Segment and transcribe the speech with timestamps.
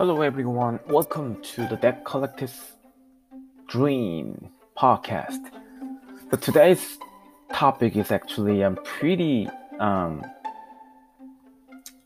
[0.00, 0.80] Hello, everyone.
[0.86, 2.72] Welcome to the Deck Collective's
[3.68, 5.50] Dream podcast.
[6.30, 6.96] So today's
[7.52, 9.46] topic is actually um, pretty
[9.78, 10.24] um,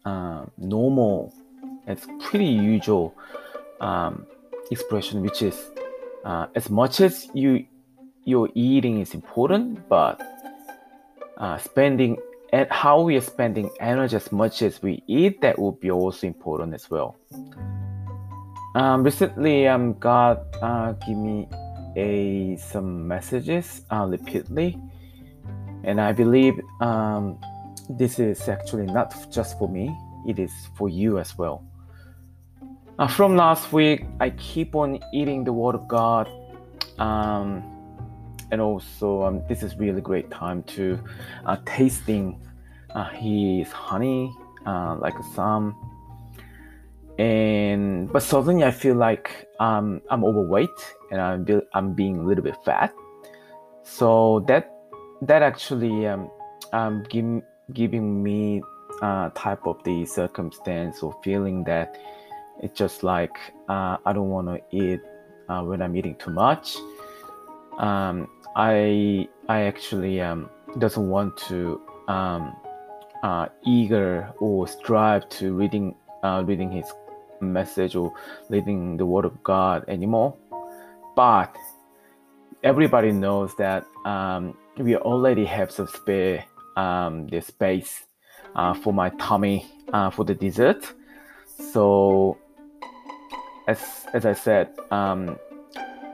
[0.05, 1.33] uh, normal.
[1.87, 3.15] It's pretty usual
[3.81, 4.27] um,
[4.73, 5.57] expression, which is
[6.25, 7.65] uh, as much as you
[8.25, 10.21] your eating is important, but
[11.37, 12.17] uh, spending
[12.53, 16.27] and how we are spending energy as much as we eat, that would be also
[16.27, 17.17] important as well.
[18.75, 21.49] Um, recently, um, God uh, give me
[21.97, 24.79] a some messages uh, repeatedly,
[25.85, 27.39] and I believe um,
[27.89, 31.65] this is actually not just for me; it is for you as well.
[32.99, 36.29] Uh, from last week, I keep on eating the Word of God.
[36.99, 37.63] Um,
[38.51, 40.99] and also um, this is really great time to
[41.45, 42.41] uh, tasting
[42.95, 44.33] uh, his honey
[44.65, 45.75] uh, like some
[47.19, 52.23] and but suddenly I feel like um, I'm overweight and I'm, be- I'm being a
[52.25, 52.93] little bit fat.
[53.83, 54.71] So that
[55.23, 56.31] that actually um,
[56.73, 57.43] um give,
[57.73, 58.63] giving me
[59.03, 61.99] uh, type of the circumstance or feeling that
[62.63, 63.37] it's just like
[63.69, 65.01] uh, I don't want to eat
[65.49, 66.77] uh, when I'm eating too much.
[67.79, 72.57] Um, I I actually um, doesn't want to um,
[73.23, 76.91] uh, eager or strive to reading uh, reading his
[77.53, 78.13] message or
[78.49, 80.37] reading the word of God anymore.
[81.17, 81.57] But
[82.63, 86.45] everybody knows that um, we already have some spare
[86.77, 88.07] um, the space
[88.57, 90.93] uh, for my tummy uh, for the dessert.
[91.73, 92.39] So
[93.69, 95.39] as as I said, um,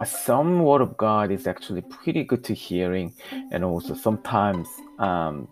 [0.04, 3.12] some word of God is actually pretty good to hearing,
[3.52, 5.48] and also sometimes um,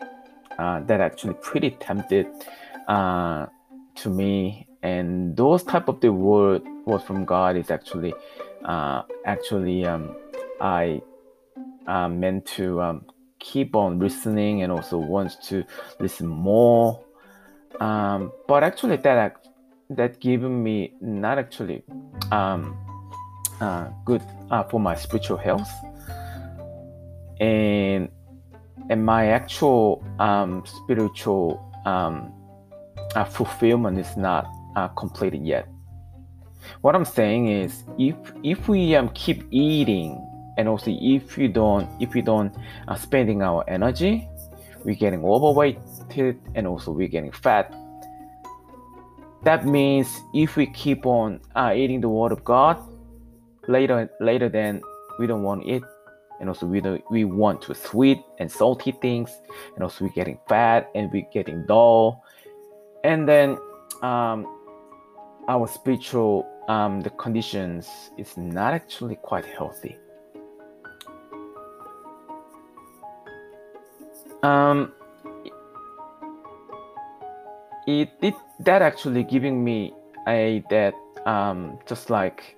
[0.59, 2.27] uh, that actually pretty tempted
[2.89, 3.47] uh,
[3.97, 4.68] to me.
[4.89, 8.15] And those type of the word word from God is actually
[8.65, 10.17] uh, actually um,
[10.61, 11.03] I
[11.87, 13.05] uh, meant to um,
[13.39, 15.65] keep on listening and also wants to
[16.01, 17.05] listen more.
[17.81, 19.45] Um, but actually that
[19.91, 21.85] that given me not actually
[22.33, 22.77] um,
[23.61, 25.71] uh, good uh, for my spiritual health
[27.41, 28.09] and
[28.91, 32.33] and my actual um, spiritual um,
[33.15, 34.47] uh, fulfillment is not
[34.79, 35.69] uh, completed yet.
[36.83, 40.11] What I'm saying is, if if we um, keep eating,
[40.57, 42.55] and also if we don't if we don't
[42.87, 44.29] uh, spending our energy,
[44.85, 47.75] we're getting overweighted, and also we're getting fat.
[49.45, 52.77] That means if we keep on uh, eating the Word of God,
[53.67, 54.83] later later then
[55.19, 55.83] we don't want it
[56.41, 59.31] and also we don't, we want to sweet and salty things
[59.75, 62.23] and also we're getting fat and we're getting dull
[63.05, 63.59] and then
[64.03, 64.47] um,
[65.49, 67.89] our spiritual um, the conditions
[68.19, 69.97] is not actually quite healthy.
[74.43, 74.93] Um,
[77.87, 79.95] it, it that actually giving me
[80.29, 80.95] a that
[81.27, 82.57] um, just like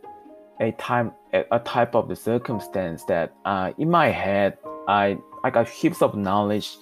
[0.61, 4.59] a time a type of the circumstance that uh, in my head
[4.89, 6.77] I I got heaps of knowledge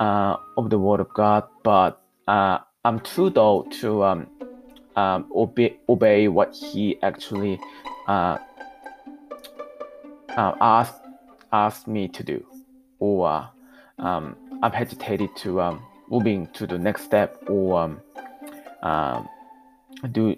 [0.00, 4.26] uh, of the word of God, but uh, I'm too dull to um,
[4.96, 7.58] um, obey obey what He actually
[8.06, 8.38] uh,
[10.36, 11.00] uh, asked
[11.52, 12.44] asked me to do,
[12.98, 13.48] or
[13.98, 18.00] um, I'm hesitated to um, moving to the next step or um,
[18.82, 19.28] um,
[20.12, 20.36] do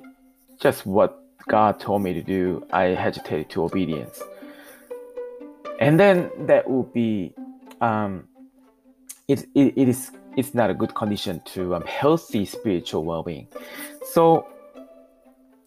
[0.61, 4.21] just what God told me to do, I hesitated to obedience.
[5.81, 7.35] And then that would be,
[7.81, 8.25] um,
[9.29, 13.49] it, it, it is it's not a good condition to um, healthy spiritual well-being.
[14.13, 14.47] So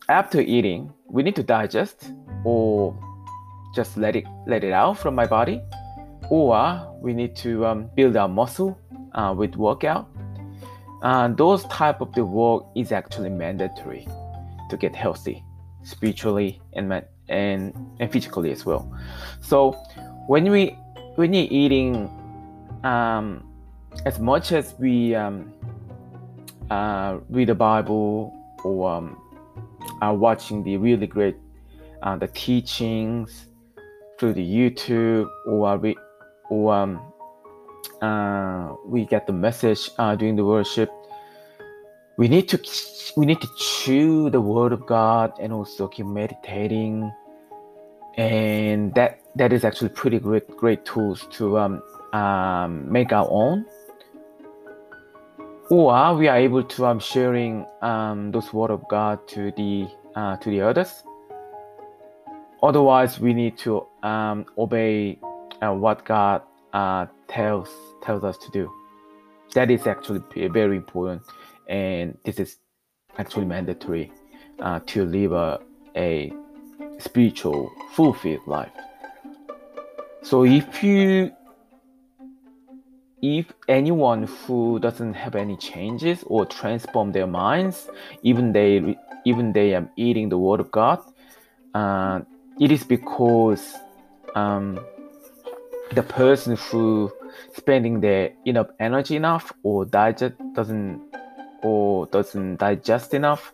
[0.08, 2.12] after eating, we need to digest
[2.44, 2.98] or
[3.76, 5.62] just let it let it out from my body,
[6.30, 8.80] or we need to um, build our muscle
[9.14, 10.08] uh, with workout.
[11.02, 14.08] Uh, those type of the work is actually mandatory
[14.70, 15.44] to get healthy
[15.84, 16.92] spiritually and
[17.30, 18.92] and and physically as well.
[19.42, 19.72] So
[20.28, 20.78] when we
[21.16, 22.10] when you're eating,
[22.84, 23.49] um,
[24.06, 25.54] as much as we um,
[26.70, 28.34] uh, read the Bible
[28.64, 29.22] or um,
[30.02, 31.36] are watching the really great
[32.04, 33.48] uh, the teachings
[34.20, 35.96] through the YouTube or we
[36.50, 37.02] or um,
[38.02, 40.90] uh, we get the message uh, during the worship
[42.20, 42.60] we need to
[43.16, 47.14] we need to chew the word of God and also keep meditating,
[48.18, 51.82] and that that is actually pretty great great tools to um,
[52.12, 53.66] um, make our own.
[55.70, 60.38] Or we are able to um, sharing um, those word of God to the uh,
[60.38, 61.04] to the others.
[62.64, 65.20] Otherwise, we need to um, obey
[65.62, 66.42] uh, what God
[66.74, 67.70] uh, tells
[68.02, 68.72] tells us to do.
[69.54, 71.22] That is actually very important,
[71.68, 72.58] and this is
[73.20, 74.12] actually mandatory
[74.60, 75.60] uh, to live a,
[75.96, 76.34] a
[76.98, 78.72] spiritual, fulfilled life.
[80.24, 81.32] So if you
[83.22, 87.90] if anyone who doesn't have any changes or transform their minds,
[88.24, 91.00] even they even they are eating the word of God,
[91.74, 92.22] uh,
[92.60, 93.76] it is because
[94.36, 94.80] um,
[95.94, 97.12] the person who
[97.56, 101.02] spending their enough energy enough or digest doesn't
[101.62, 103.52] or doesn't digest enough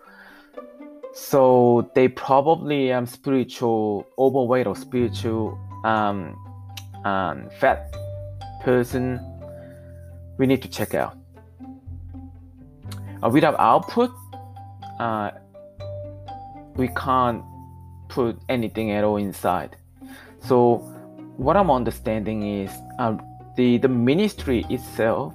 [1.13, 6.35] so they probably um spiritual overweight or spiritual um,
[7.05, 7.95] um fat
[8.61, 9.19] person
[10.37, 11.17] we need to check out.
[13.23, 14.11] Uh, without output
[14.99, 15.31] uh,
[16.75, 17.43] we can't
[18.09, 19.77] put anything at all inside.
[20.39, 20.91] So
[21.37, 23.21] what i'm understanding is um,
[23.57, 25.33] the the ministry itself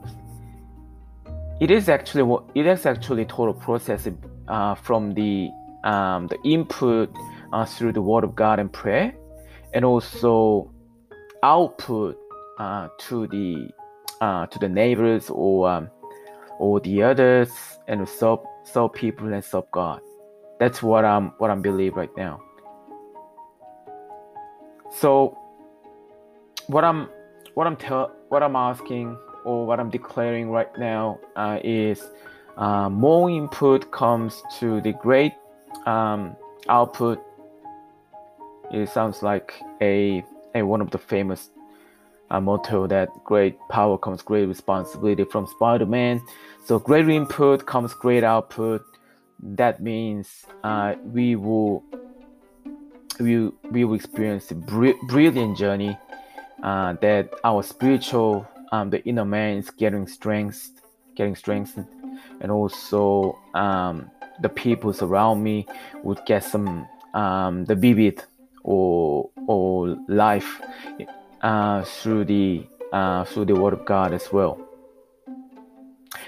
[1.60, 2.24] it is actually
[2.54, 4.08] it is actually total process
[4.48, 5.50] uh, from the
[5.84, 7.14] um, the input
[7.52, 9.14] uh, through the word of God and prayer,
[9.74, 10.72] and also
[11.42, 12.18] output
[12.58, 13.68] uh, to the
[14.20, 15.90] uh, to the neighbors or um,
[16.58, 17.50] or the others,
[17.88, 20.00] and serve serve people and serve God.
[20.58, 22.42] That's what I'm what I'm believe right now.
[24.90, 25.38] So
[26.66, 27.08] what I'm
[27.54, 32.02] what I'm tell what I'm asking or what I'm declaring right now uh, is
[32.56, 35.32] uh, more input comes to the great
[35.86, 36.36] um,
[36.68, 37.20] output.
[38.70, 40.22] It sounds like a,
[40.54, 41.50] a one of the famous
[42.30, 46.22] uh, motto that great power comes great responsibility from Spider-Man.
[46.64, 48.84] So great input comes great output.
[49.42, 51.82] That means uh, we will
[53.18, 55.96] we, we will experience a brilliant journey
[56.62, 60.80] uh, that our spiritual um, the inner man is getting strength
[61.16, 61.86] getting strengthened
[62.40, 64.10] and also um,
[64.40, 65.66] the people around me
[66.02, 68.22] would get some um, the vivid
[68.62, 70.60] or or life
[71.42, 74.60] uh, through the uh, through the word of God as well.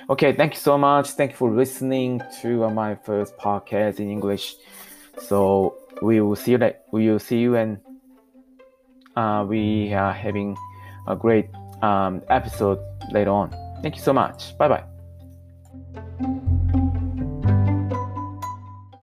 [0.09, 1.11] Okay, thank you so much.
[1.11, 4.56] Thank you for listening to uh, my first podcast in English.
[5.19, 6.59] So we will see you.
[6.59, 7.79] That we will see you and
[9.17, 10.56] uh, we are having
[11.06, 11.49] a great
[11.82, 12.79] um, episode
[13.11, 13.50] later on.
[13.82, 14.56] Thank you so much.
[14.59, 16.38] Bye bye.